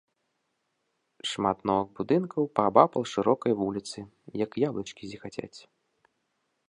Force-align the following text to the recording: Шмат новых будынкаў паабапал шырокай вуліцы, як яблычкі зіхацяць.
Шмат 1.31 1.57
новых 1.69 1.89
будынкаў 1.99 2.43
паабапал 2.59 3.03
шырокай 3.13 3.53
вуліцы, 3.63 3.99
як 4.45 4.51
яблычкі 4.67 5.03
зіхацяць. 5.13 5.55